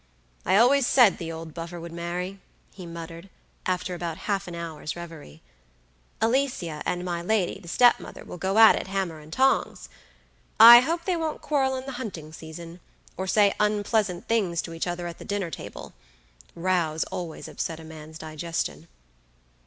"I 0.47 0.55
always 0.57 0.87
said 0.87 1.19
the 1.19 1.31
old 1.31 1.53
buffer 1.53 1.79
would 1.79 1.91
marry," 1.91 2.39
he 2.73 2.87
muttered, 2.87 3.29
after 3.67 3.93
about 3.93 4.17
half 4.25 4.47
an 4.47 4.55
hour's 4.55 4.95
revery. 4.95 5.43
Alicia 6.19 6.81
and 6.87 7.05
my 7.05 7.21
lady, 7.21 7.59
the 7.59 7.67
stepmother, 7.67 8.23
will 8.23 8.39
go 8.39 8.57
at 8.57 8.75
it 8.75 8.87
hammer 8.87 9.19
and 9.19 9.31
tongs. 9.31 9.89
I 10.59 10.79
hope 10.79 11.05
they 11.05 11.15
won't 11.15 11.43
quarrel 11.43 11.75
in 11.75 11.85
the 11.85 11.91
hunting 12.01 12.33
season, 12.33 12.79
or 13.15 13.27
say 13.27 13.53
unpleasant 13.59 14.27
things 14.27 14.63
to 14.63 14.73
each 14.73 14.87
other 14.87 15.05
at 15.05 15.19
the 15.19 15.23
dinner 15.23 15.51
table; 15.51 15.93
rows 16.55 17.03
always 17.11 17.47
upset 17.47 17.79
a 17.79 17.83
man's 17.83 18.17
digestion. 18.17 18.87